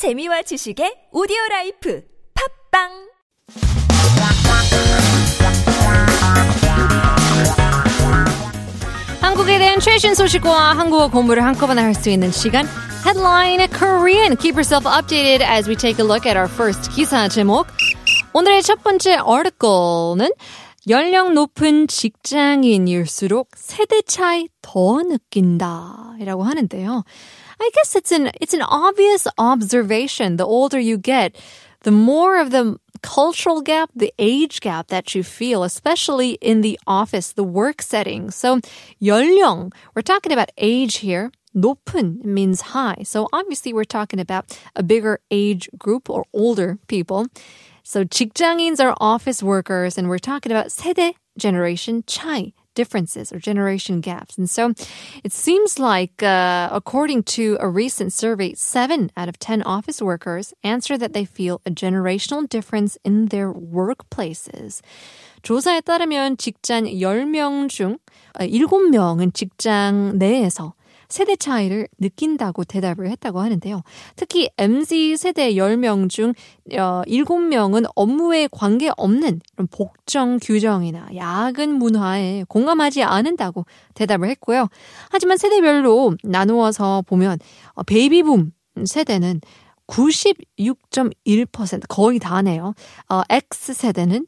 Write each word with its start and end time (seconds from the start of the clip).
재미와 0.00 0.40
지식의 0.40 1.12
오디오 1.12 1.36
라이프 1.50 2.02
팝빵 2.72 2.88
한국에 9.20 9.58
대한 9.58 9.78
최신 9.78 10.14
소식과 10.14 10.78
한국어 10.78 11.10
공부를 11.10 11.44
한꺼번에 11.44 11.82
할 11.82 11.92
수 11.94 12.08
있는 12.08 12.30
시간 12.30 12.64
Headline 13.04 13.68
Korean. 13.68 14.38
Keep 14.38 14.56
yourself 14.56 14.86
updated 14.88 15.42
as 15.42 15.68
we 15.68 15.76
take 15.76 16.02
a 16.02 16.08
look 16.08 16.24
at 16.26 16.34
our 16.34 16.48
first 16.50 16.90
기사 16.96 17.28
제목. 17.28 17.66
오늘의 18.32 18.62
첫 18.62 18.82
번째 18.82 19.18
article는 19.18 20.30
연령 20.88 21.34
높은 21.34 21.86
직장인일수록 21.88 23.50
세대 23.54 24.00
차이 24.00 24.48
더 24.62 25.02
느낀다 25.02 26.14
이라고 26.20 26.44
하는데요. 26.44 27.04
I 27.59 27.69
guess 27.73 27.95
it's 27.95 28.11
an 28.11 28.31
it's 28.41 28.53
an 28.53 28.61
obvious 28.61 29.27
observation. 29.37 30.37
The 30.37 30.45
older 30.45 30.79
you 30.79 30.97
get, 30.97 31.35
the 31.83 31.91
more 31.91 32.39
of 32.39 32.51
the 32.51 32.79
cultural 33.01 33.61
gap, 33.61 33.89
the 33.95 34.13
age 34.17 34.59
gap 34.61 34.87
that 34.87 35.13
you 35.13 35.23
feel, 35.23 35.63
especially 35.63 36.37
in 36.41 36.61
the 36.61 36.79
office, 36.87 37.33
the 37.33 37.43
work 37.43 37.81
setting. 37.81 38.31
So 38.31 38.59
연령, 39.01 39.71
we're 39.93 40.01
talking 40.01 40.31
about 40.31 40.51
age 40.57 40.97
here. 40.97 41.31
높은 41.55 42.23
means 42.25 42.75
high. 42.75 43.01
So 43.03 43.29
obviously 43.31 43.71
we're 43.73 43.85
talking 43.85 44.19
about 44.19 44.59
a 44.75 44.83
bigger 44.83 45.19
age 45.31 45.69
group 45.77 46.09
or 46.09 46.25
older 46.33 46.77
people. 46.87 47.27
So 47.83 48.03
직장인s 48.03 48.83
are 48.83 48.95
office 48.99 49.41
workers 49.41 49.97
and 49.97 50.09
we're 50.09 50.19
talking 50.19 50.51
about 50.51 50.67
세대 50.67 51.13
generation 51.37 52.03
차이 52.07 52.53
differences 52.79 53.31
or 53.31 53.39
generation 53.39 54.01
gaps. 54.01 54.37
And 54.37 54.49
so 54.49 54.73
it 55.23 55.31
seems 55.31 55.79
like, 55.79 56.21
uh, 56.21 56.69
according 56.71 57.23
to 57.39 57.57
a 57.59 57.67
recent 57.67 58.13
survey, 58.13 58.53
seven 58.53 59.09
out 59.17 59.29
of 59.29 59.39
10 59.39 59.63
office 59.63 60.01
workers 60.01 60.53
answer 60.63 60.97
that 60.97 61.13
they 61.13 61.25
feel 61.25 61.61
a 61.65 61.71
generational 61.71 62.47
difference 62.47 62.97
in 63.03 63.27
their 63.27 63.51
workplaces. 63.51 64.81
조사에 65.41 65.81
따르면 65.81 66.37
직장 66.37 66.85
10명 66.85 67.69
중 67.69 67.97
7명은 68.39 69.33
직장 69.33 70.17
내에서 70.17 70.73
세대 71.10 71.36
차이를 71.36 71.88
느낀다고 71.98 72.64
대답을 72.64 73.10
했다고 73.10 73.40
하는데요. 73.40 73.82
특히 74.16 74.48
MZ 74.56 75.16
세대 75.16 75.52
10명 75.54 76.08
중 76.08 76.32
7명은 76.70 77.90
업무에 77.94 78.48
관계없는 78.50 79.40
복정 79.70 80.38
규정이나 80.40 81.08
야근 81.16 81.74
문화에 81.74 82.44
공감하지 82.48 83.02
않는다고 83.02 83.66
대답을 83.94 84.28
했고요. 84.30 84.68
하지만 85.10 85.36
세대별로 85.36 86.16
나누어서 86.22 87.02
보면 87.06 87.38
베이비붐 87.86 88.52
세대는 88.84 89.40
96.1% 89.86 91.82
거의 91.88 92.18
다네요. 92.20 92.74
어, 93.08 93.22
X세대는 93.28 94.26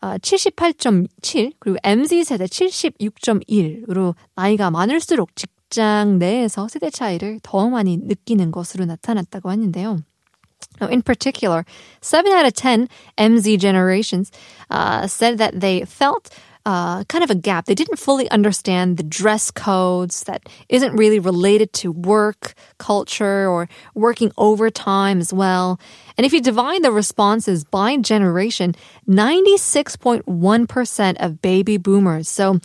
78.7 0.00 1.52
그리고 1.58 1.78
MZ 1.82 2.24
세대 2.24 2.44
76.1으로 2.44 4.14
나이가 4.34 4.70
많을수록 4.70 5.34
직 5.34 5.53
장 5.73 6.17
내에서 6.17 6.67
세대 6.67 6.89
차이를 6.89 7.39
더 7.43 7.69
많이 7.69 7.97
느끼는 7.97 8.51
것으로 8.51 8.85
나타났다고 8.85 9.49
하는데요. 9.49 9.99
In 10.81 11.01
particular, 11.01 11.65
7 12.01 12.31
out 12.31 12.45
of 12.45 12.53
10 12.53 12.87
MZ 13.17 13.59
generations 13.59 14.31
uh, 14.69 15.07
said 15.07 15.37
that 15.37 15.59
they 15.59 15.85
felt 15.85 16.29
uh, 16.65 17.03
kind 17.05 17.23
of 17.23 17.31
a 17.31 17.35
gap. 17.35 17.65
They 17.65 17.75
didn't 17.75 17.97
fully 17.97 18.29
understand 18.29 18.97
the 18.97 19.03
dress 19.03 19.51
codes 19.51 20.23
that 20.23 20.43
isn't 20.69 20.95
really 20.95 21.19
related 21.19 21.73
to 21.81 21.91
work 21.91 22.53
culture 22.77 23.47
or 23.49 23.67
working 23.95 24.31
overtime 24.37 25.19
as 25.19 25.33
well. 25.33 25.79
And 26.16 26.24
if 26.24 26.32
you 26.32 26.40
divide 26.40 26.82
the 26.82 26.92
responses 26.92 27.64
by 27.64 27.96
generation, 27.96 28.76
96.1% 29.08 31.16
of 31.18 31.42
baby 31.42 31.76
boomers, 31.76 32.28
so 32.28 32.60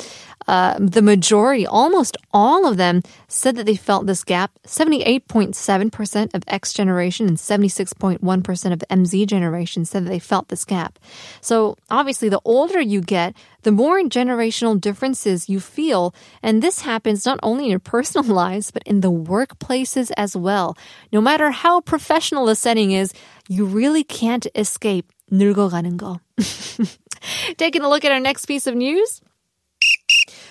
uh, 0.49 0.75
the 0.79 1.03
majority, 1.03 1.67
almost 1.67 2.17
all 2.33 2.65
of 2.65 2.77
them, 2.77 3.03
said 3.27 3.55
that 3.55 3.67
they 3.67 3.75
felt 3.75 4.07
this 4.07 4.23
gap. 4.23 4.49
78.7% 4.65 6.33
of 6.33 6.43
X 6.47 6.73
generation 6.73 7.27
and 7.27 7.37
76.1% 7.37 8.73
of 8.73 8.83
MZ 8.89 9.27
generation 9.27 9.85
said 9.85 10.05
that 10.05 10.09
they 10.09 10.17
felt 10.17 10.47
this 10.47 10.65
gap. 10.65 10.97
So 11.39 11.77
obviously, 11.91 12.29
the 12.29 12.41
older 12.45 12.81
you 12.81 12.99
get, 12.99 13.35
the 13.61 13.71
more 13.71 14.01
generational 14.01 14.81
differences 14.81 15.49
you 15.49 15.59
feel. 15.59 16.15
And 16.41 16.63
this 16.63 16.81
happens 16.81 17.27
not 17.27 17.39
only 17.43 17.65
in 17.65 17.69
your 17.69 17.79
personal 17.79 18.27
lives, 18.33 18.71
but 18.71 18.81
in 18.87 19.01
the 19.01 19.11
workplaces 19.11 20.11
as 20.17 20.35
well. 20.35 20.75
No 21.13 21.21
matter 21.21 21.51
how 21.51 21.81
professional 21.81 22.47
the 22.47 22.55
setting 22.55 22.91
is, 22.91 23.13
you 23.48 23.64
really 23.64 24.04
can't 24.04 24.46
escape 24.54 25.06
늙어가는 25.30 25.96
거. 25.96 26.20
Taking 27.56 27.82
a 27.82 27.88
look 27.88 28.04
at 28.04 28.12
our 28.12 28.20
next 28.20 28.46
piece 28.46 28.66
of 28.66 28.76
news. 28.76 29.20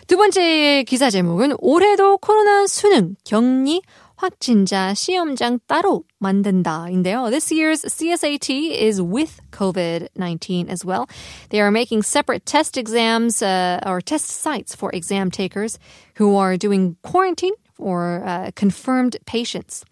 두 0.07 0.18
번째 0.18 0.84
기사 0.84 1.09
제목은 1.09 1.56
올해도 1.59 2.18
코로나 2.18 2.68
수능 2.68 3.16
격리 3.24 3.81
확진자 4.16 4.94
시험장 4.94 5.59
따로 5.68 6.03
만든다인데요. 6.19 7.29
This 7.29 7.51
year's 7.51 7.84
CSAT 7.84 8.72
is 8.72 9.01
with 9.01 9.41
COVID-19 9.51 10.69
as 10.69 10.85
well. 10.85 11.07
They 11.50 11.59
are 11.59 11.72
making 11.72 12.03
separate 12.03 12.46
test 12.46 12.78
exams 12.78 13.41
uh, 13.41 13.79
or 13.85 14.01
test 14.01 14.29
sites 14.29 14.75
for 14.75 14.91
exam 14.94 15.31
takers 15.31 15.78
who 16.16 16.35
are 16.38 16.57
doing 16.57 16.96
quarantine 17.01 17.53
or 17.78 18.22
uh, 18.25 18.50
confirmed 18.55 19.16
patients. 19.27 19.84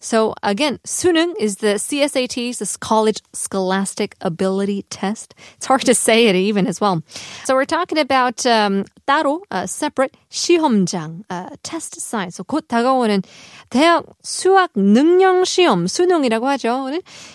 So 0.00 0.34
again, 0.42 0.78
Suneung 0.86 1.34
is 1.38 1.56
the 1.56 1.74
CSAT, 1.74 2.58
this 2.58 2.76
College 2.76 3.20
Scholastic 3.32 4.14
Ability 4.20 4.82
Test. 4.90 5.34
It's 5.56 5.66
hard 5.66 5.82
to 5.82 5.94
say 5.94 6.26
it 6.26 6.36
even 6.36 6.66
as 6.66 6.80
well. 6.80 7.02
So 7.44 7.54
we're 7.54 7.64
talking 7.64 7.98
about 7.98 8.46
um, 8.46 8.84
따로 9.06 9.42
a 9.50 9.66
separate 9.66 10.16
시험장 10.30 11.24
uh, 11.30 11.50
test 11.62 12.00
site. 12.00 12.34
So 12.34 12.44
곧 12.44 12.68
다가오는 12.68 13.22
대학 13.70 14.04
수학 14.22 14.70
능력 14.74 15.44
시험 15.46 15.86
수능이라고 15.86 16.46
하죠. 16.48 16.90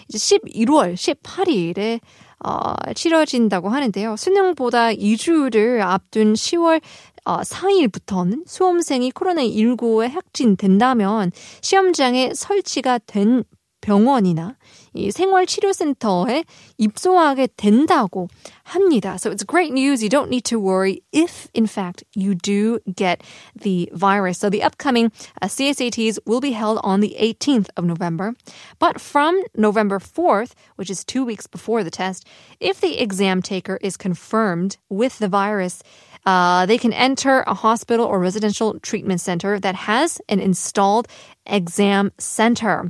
이제 0.07 0.17
11월 0.17 0.95
18일에 0.95 1.99
어, 2.45 2.75
치러진다고 2.93 3.69
하는데요. 3.69 4.15
수능보다 4.17 4.89
2주를 4.91 5.79
앞둔 5.81 6.33
10월 6.33 6.81
어, 7.24 7.42
4일부터는 7.42 8.44
수험생이 8.46 9.12
코로나19에 9.12 10.10
확진된다면 10.10 11.30
시험장에 11.60 12.32
설치가 12.34 12.98
된 12.98 13.44
병원이나 13.80 14.56
이 14.94 15.10
생활치료센터에 15.10 16.44
입소하게 16.78 17.48
된다고 17.56 18.28
합니다. 18.64 19.14
So 19.14 19.30
it's 19.30 19.46
great 19.46 19.72
news. 19.72 20.02
You 20.02 20.10
don't 20.10 20.28
need 20.28 20.44
to 20.44 20.58
worry 20.58 21.02
if, 21.12 21.48
in 21.54 21.66
fact, 21.66 22.04
you 22.14 22.34
do 22.34 22.80
get 22.96 23.22
the 23.54 23.88
virus. 23.94 24.38
So 24.38 24.50
the 24.50 24.62
upcoming 24.62 25.12
uh, 25.40 25.46
CSATs 25.46 26.18
will 26.26 26.40
be 26.40 26.52
held 26.52 26.80
on 26.82 27.00
the 27.00 27.16
18th 27.18 27.68
of 27.76 27.84
November. 27.84 28.34
But 28.78 29.00
from 29.00 29.40
November 29.56 29.98
4th, 29.98 30.52
which 30.76 30.90
is 30.90 31.04
two 31.04 31.24
weeks 31.24 31.46
before 31.46 31.84
the 31.84 31.90
test, 31.90 32.26
if 32.60 32.80
the 32.80 33.00
exam 33.00 33.40
taker 33.42 33.78
is 33.80 33.96
confirmed 33.96 34.76
with 34.90 35.18
the 35.18 35.28
virus, 35.28 35.82
uh, 36.25 36.65
they 36.65 36.77
can 36.77 36.93
enter 36.93 37.43
a 37.47 37.53
hospital 37.53 38.05
or 38.05 38.19
residential 38.19 38.79
treatment 38.81 39.21
center 39.21 39.59
that 39.59 39.75
has 39.75 40.21
an 40.29 40.39
installed 40.39 41.07
exam 41.45 42.11
center. 42.19 42.87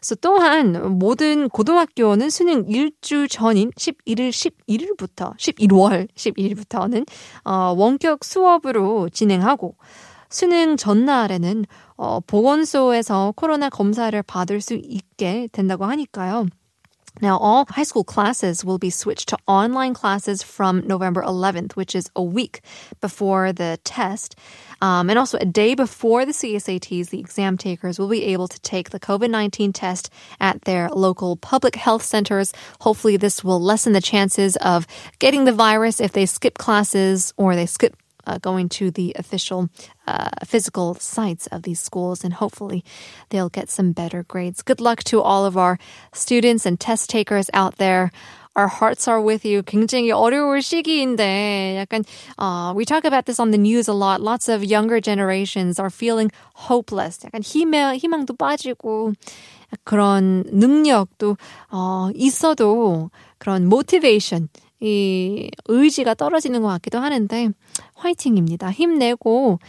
So 0.00 0.14
또한 0.14 0.98
모든 0.98 1.48
고등학교는 1.48 2.30
수능 2.30 2.64
일주 2.68 3.26
전인 3.28 3.70
11일 3.72 4.30
11일부터 4.30 5.36
11월 5.36 6.08
11일부터는 6.14 7.06
어, 7.44 7.74
원격 7.76 8.24
수업으로 8.24 9.08
진행하고 9.08 9.76
수능 10.28 10.76
전날에는 10.76 11.64
어, 11.96 12.20
보건소에서 12.20 13.32
코로나 13.36 13.68
검사를 13.68 14.20
받을 14.22 14.60
수 14.60 14.74
있게 14.74 15.48
된다고 15.52 15.84
하니까요. 15.86 16.46
Now, 17.20 17.38
all 17.38 17.64
high 17.66 17.84
school 17.84 18.04
classes 18.04 18.64
will 18.64 18.78
be 18.78 18.90
switched 18.90 19.28
to 19.30 19.38
online 19.46 19.94
classes 19.94 20.42
from 20.42 20.86
November 20.86 21.22
11th, 21.22 21.72
which 21.72 21.94
is 21.94 22.10
a 22.14 22.22
week 22.22 22.60
before 23.00 23.52
the 23.52 23.78
test. 23.84 24.36
Um, 24.82 25.08
and 25.08 25.18
also, 25.18 25.38
a 25.38 25.46
day 25.46 25.74
before 25.74 26.26
the 26.26 26.32
CSATs, 26.32 27.08
the 27.08 27.18
exam 27.18 27.56
takers 27.56 27.98
will 27.98 28.08
be 28.08 28.24
able 28.24 28.48
to 28.48 28.60
take 28.60 28.90
the 28.90 29.00
COVID 29.00 29.30
19 29.30 29.72
test 29.72 30.12
at 30.40 30.62
their 30.62 30.90
local 30.90 31.36
public 31.36 31.76
health 31.76 32.02
centers. 32.02 32.52
Hopefully, 32.80 33.16
this 33.16 33.42
will 33.42 33.60
lessen 33.60 33.94
the 33.94 34.02
chances 34.02 34.56
of 34.56 34.86
getting 35.18 35.44
the 35.44 35.52
virus 35.52 36.00
if 36.00 36.12
they 36.12 36.26
skip 36.26 36.58
classes 36.58 37.32
or 37.38 37.56
they 37.56 37.66
skip 37.66 37.96
uh, 38.27 38.37
going 38.37 38.69
to 38.69 38.91
the 38.91 39.15
official 39.17 39.69
uh, 40.07 40.29
physical 40.45 40.95
sites 40.95 41.47
of 41.47 41.63
these 41.63 41.79
schools, 41.79 42.23
and 42.23 42.33
hopefully 42.33 42.83
they'll 43.29 43.49
get 43.49 43.69
some 43.69 43.91
better 43.91 44.23
grades. 44.23 44.61
Good 44.61 44.81
luck 44.81 45.03
to 45.05 45.21
all 45.21 45.45
of 45.45 45.57
our 45.57 45.77
students 46.13 46.65
and 46.65 46.79
test 46.79 47.09
takers 47.09 47.49
out 47.53 47.77
there. 47.77 48.11
Our 48.53 48.67
hearts 48.67 49.07
are 49.07 49.21
with 49.21 49.45
you. 49.45 49.63
굉장히 49.63 50.11
어려울 50.11 50.61
시기인데 50.61 51.77
약간 51.77 52.03
uh, 52.37 52.73
we 52.75 52.83
talk 52.83 53.05
about 53.05 53.25
this 53.25 53.39
on 53.39 53.51
the 53.51 53.57
news 53.57 53.87
a 53.87 53.93
lot. 53.93 54.19
Lots 54.19 54.49
of 54.49 54.61
younger 54.61 54.99
generations 54.99 55.79
are 55.79 55.89
feeling 55.89 56.29
hopeless. 56.67 57.19
약간 57.23 57.41
희망 57.41 57.95
희망도 57.95 58.35
빠지고 58.35 59.13
그런 59.85 60.43
능력도 60.51 61.37
어, 61.71 62.09
있어도 62.13 63.09
그런 63.37 63.63
motivation 63.63 64.49
이 64.81 65.49
의지가 65.67 66.15
떨어지는 66.15 66.61
것 66.61 66.67
같기도 66.69 66.99
하는데 66.99 67.51
화이팅입니다. 67.95 68.71
힘내고 68.71 69.59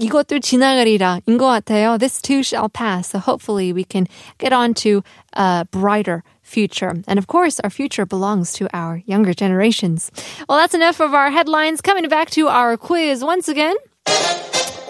이것도 0.00 0.40
지나가리라 0.40 1.20
인 1.26 1.38
것 1.38 1.46
같아요. 1.46 1.98
This 1.98 2.20
too 2.20 2.42
shall 2.42 2.68
pass. 2.68 3.10
So 3.10 3.18
hopefully 3.20 3.72
we 3.72 3.84
can 3.84 4.06
get 4.38 4.52
on 4.52 4.74
to 4.82 5.02
a 5.34 5.64
brighter 5.70 6.24
future. 6.42 6.94
And 7.06 7.18
of 7.18 7.26
course, 7.26 7.60
our 7.60 7.70
future 7.70 8.04
belongs 8.04 8.52
to 8.54 8.66
our 8.74 9.02
younger 9.06 9.32
generations. 9.32 10.10
Well, 10.48 10.58
that's 10.58 10.74
enough 10.74 11.00
of 11.00 11.14
our 11.14 11.30
headlines. 11.30 11.80
Coming 11.80 12.08
back 12.08 12.30
to 12.32 12.48
our 12.48 12.76
quiz 12.76 13.22
once 13.22 13.48
again. 13.48 13.76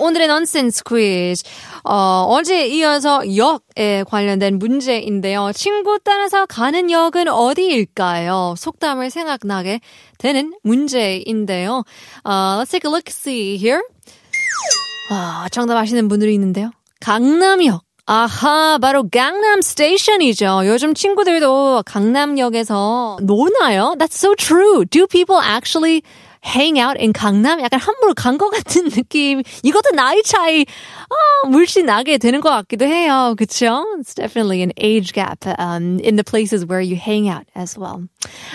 오늘의 0.00 0.26
넌센스 0.26 0.82
퀴즈. 0.82 1.44
어, 1.83 2.25
어제 2.29 2.67
이어서 2.67 3.35
역에 3.35 4.03
관련된 4.07 4.59
문제인데요. 4.59 5.51
친구 5.53 5.99
따라서 6.03 6.45
가는 6.45 6.91
역은 6.91 7.27
어디일까요? 7.27 8.55
속담을 8.57 9.09
생각나게 9.09 9.79
되는 10.17 10.53
문제인데요. 10.63 11.83
Uh, 12.25 12.61
let's 12.61 12.71
take 12.71 12.87
a 12.87 12.91
look 12.91 13.05
see 13.09 13.55
here. 13.55 13.81
아, 15.11 15.47
정답 15.51 15.77
아시는 15.77 16.07
분들이 16.07 16.33
있는데요. 16.33 16.71
강남역. 16.99 17.81
아하, 18.05 18.79
바로 18.79 19.07
강남 19.07 19.61
스테이션이죠. 19.61 20.61
요즘 20.65 20.95
친구들도 20.95 21.83
강남역에서 21.85 23.19
노나요? 23.21 23.93
That's 23.99 24.15
so 24.15 24.33
true. 24.33 24.83
Do 24.85 25.05
people 25.05 25.39
actually 25.39 26.01
hang 26.41 26.79
out 26.79 26.97
in 26.99 27.11
강남? 27.13 27.59
약간 27.61 27.79
함부로 27.79 28.13
간 28.13 28.37
것 28.37 28.49
같은 28.49 28.89
느낌. 28.89 29.43
이것도 29.63 29.91
나이 29.95 30.23
차이 30.23 30.65
아, 31.09 31.47
물씬 31.47 31.85
나게 31.85 32.17
되는 32.17 32.41
것 32.41 32.49
같기도 32.49 32.85
해요. 32.85 33.35
그쵸? 33.37 33.85
It's 33.99 34.13
definitely 34.15 34.61
an 34.61 34.71
age 34.77 35.13
gap 35.13 35.45
um, 35.59 35.99
in 35.99 36.15
the 36.15 36.23
places 36.23 36.65
where 36.65 36.81
you 36.81 36.95
hang 36.95 37.27
out 37.29 37.45
as 37.55 37.77
well. 37.77 38.07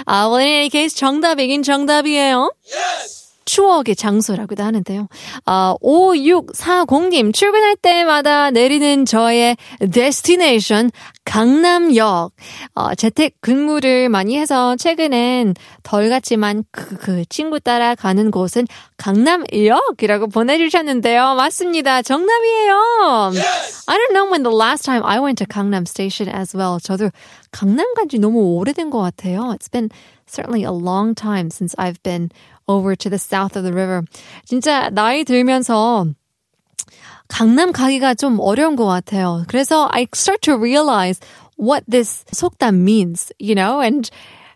Uh, 0.06 0.26
well, 0.30 0.36
in 0.36 0.48
any 0.48 0.70
case, 0.70 0.94
정답이긴 0.94 1.62
정답이에요. 1.62 2.50
Yes! 2.72 3.13
추억의 3.44 3.96
장소라고도 3.96 4.62
하는데요. 4.62 5.08
어, 5.46 5.74
5640님, 5.82 7.32
출근할 7.32 7.76
때마다 7.76 8.50
내리는 8.50 9.04
저의 9.04 9.56
데스티네이션, 9.92 10.90
강남역. 11.24 12.32
어, 12.74 12.94
재택 12.94 13.34
근무를 13.40 14.08
많이 14.08 14.38
해서 14.38 14.76
최근엔 14.76 15.54
덜 15.82 16.08
갔지만 16.10 16.64
그, 16.70 16.96
그 16.96 17.24
친구 17.28 17.60
따라 17.60 17.94
가는 17.94 18.30
곳은 18.30 18.66
강남역이라고 18.96 20.28
보내주셨는데요. 20.28 21.34
맞습니다. 21.34 22.02
정답이에요. 22.02 23.32
Yes! 23.34 23.84
I 23.86 23.96
don't 23.98 24.12
know 24.12 24.30
when 24.30 24.42
the 24.42 24.54
last 24.54 24.84
time 24.84 25.02
I 25.04 25.18
went 25.18 25.36
to 25.44 25.46
강남 25.46 25.84
station 25.86 26.34
as 26.34 26.56
well. 26.56 26.78
저도 26.80 27.10
강남 27.50 27.94
간지 27.94 28.18
너무 28.18 28.56
오래된 28.56 28.90
것 28.90 29.00
같아요. 29.00 29.54
It's 29.58 29.70
been 29.70 29.88
certainly 30.33 30.63
a 30.63 30.71
long 30.71 31.15
time 31.15 31.49
since 31.49 31.75
I've 31.77 32.01
been 32.03 32.31
over 32.67 32.95
to 32.95 33.09
the 33.09 33.19
south 33.19 33.55
of 33.55 33.63
the 33.63 33.73
river. 33.73 34.03
진짜 34.45 34.89
나이 34.89 35.23
들면서 35.23 36.05
강남 37.27 37.71
가기가 37.71 38.15
좀 38.15 38.39
어려운 38.39 38.75
것 38.75 38.85
같아요. 38.85 39.45
그래서 39.47 39.87
I 39.91 40.07
start 40.13 40.41
to 40.43 40.57
realize 40.57 41.19
what 41.57 41.83
this 41.87 42.25
속담 42.33 42.83
means, 42.83 43.31
you 43.37 43.53
know, 43.53 43.79
and 43.81 44.09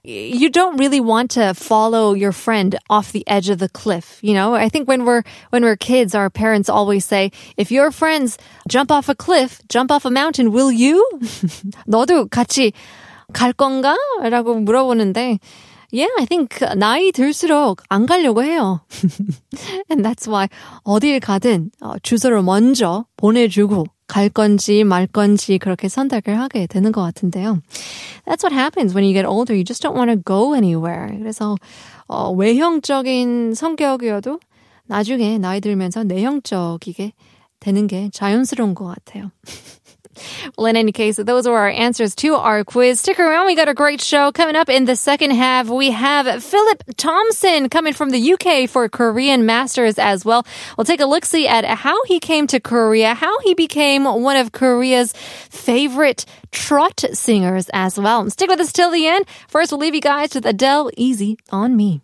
you 0.04 0.50
don't 0.50 0.78
really 0.78 1.00
want 1.00 1.32
to 1.32 1.54
follow 1.54 2.14
your 2.14 2.34
friend 2.34 2.78
off 2.90 3.14
the 3.14 3.24
edge 3.26 3.50
of 3.50 3.60
the 3.60 3.70
cliff. 3.70 4.20
You 4.22 4.34
know, 4.34 4.54
I 4.54 4.68
think 4.68 4.88
when 4.88 5.06
we're, 5.06 5.24
when 5.50 5.64
we're 5.64 5.78
kids, 5.78 6.14
our 6.14 6.30
parents 6.30 6.68
always 6.68 7.06
say, 7.06 7.32
if 7.56 7.72
your 7.72 7.90
friends 7.90 8.38
jump 8.68 8.92
off 8.92 9.08
a 9.08 9.16
cliff, 9.16 9.62
jump 9.70 9.92
off 9.92 10.04
a 10.04 10.12
mountain, 10.12 10.52
will 10.52 10.72
you? 10.72 11.08
너도 11.88 12.28
같이 12.28 12.74
갈 13.32 13.54
건가? 13.54 13.96
라고 14.22 14.56
물어보는데, 14.56 15.40
Yeah, 15.91 16.13
I 16.19 16.27
think 16.27 16.59
나이 16.77 17.13
들수록 17.13 17.83
안 17.89 18.05
가려고 18.05 18.43
해요. 18.45 18.81
And 19.91 20.05
that's 20.05 20.29
why 20.29 20.49
어딜 20.85 21.19
가든 21.19 21.71
주소를 22.03 22.43
먼저 22.43 23.07
보내주고 23.17 23.87
갈 24.07 24.29
건지 24.29 24.85
말 24.85 25.07
건지 25.07 25.59
그렇게 25.59 25.89
선택을 25.89 26.39
하게 26.39 26.67
되는 26.67 26.93
것 26.93 27.03
같은데요. 27.03 27.61
That's 28.27 28.45
what 28.45 28.55
happens 28.55 28.95
when 28.95 29.05
you 29.05 29.15
get 29.15 29.27
older. 29.27 29.55
You 29.55 29.65
just 29.65 29.83
don't 29.83 29.97
want 29.97 30.11
to 30.13 30.23
go 30.23 30.55
anywhere. 30.55 31.17
그래서 31.19 31.57
어, 32.07 32.33
외형적인 32.33 33.55
성격이어도 33.55 34.41
나중에 34.87 35.39
나이 35.39 35.61
들면서 35.61 36.05
내형적이게 36.05 37.13
되는 37.61 37.87
게 37.87 38.11
자연스러운 38.13 38.75
것 38.75 38.87
같아요. 38.87 39.31
Well, 40.57 40.67
in 40.67 40.77
any 40.77 40.93
case, 40.93 41.17
those 41.17 41.47
were 41.47 41.57
our 41.57 41.69
answers 41.69 42.15
to 42.17 42.35
our 42.35 42.65
quiz. 42.65 43.01
Stick 43.01 43.19
around. 43.19 43.47
We 43.47 43.57
got 43.57 43.69
a 43.69 43.75
great 43.75 44.01
show 44.01 44.33
coming 44.33 44.57
up 44.57 44.69
in 44.69 44.85
the 44.85 44.97
second 44.97 45.33
half. 45.33 45.69
We 45.69 45.91
have 45.91 46.43
Philip 46.43 46.83
Thompson 46.97 47.69
coming 47.69 47.93
from 47.93 48.11
the 48.11 48.33
UK 48.33 48.69
for 48.69 48.89
Korean 48.89 49.47
Masters 49.47 49.99
as 49.99 50.25
well. 50.25 50.47
We'll 50.77 50.85
take 50.85 51.01
a 51.01 51.07
look 51.07 51.25
see 51.25 51.47
at 51.47 51.65
how 51.65 52.03
he 52.05 52.21
came 52.21 52.47
to 52.49 52.61
Korea, 52.61 53.15
how 53.15 53.39
he 53.41 53.55
became 53.55 54.05
one 54.05 54.37
of 54.37 54.53
Korea's 54.53 55.13
favorite 55.51 56.25
trot 56.51 57.05
singers 57.13 57.69
as 57.73 57.99
well. 57.99 58.29
Stick 58.31 58.49
with 58.49 58.61
us 58.61 58.73
till 58.73 58.91
the 58.91 59.07
end. 59.07 59.27
First, 59.49 59.73
we'll 59.73 59.81
leave 59.81 59.95
you 59.95 60.01
guys 60.01 60.35
with 60.35 60.47
Adele 60.47 60.91
Easy 60.97 61.39
on 61.51 61.77
Me. 61.77 62.03